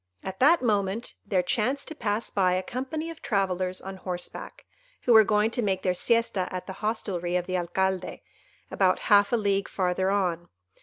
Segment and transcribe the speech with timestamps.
[0.23, 4.65] At that moment there chanced to pass by a company of travellers on horseback,
[5.03, 8.23] who were going to make their siesta at the hostelry of the Alcalde,
[8.71, 10.49] about half a league farther on.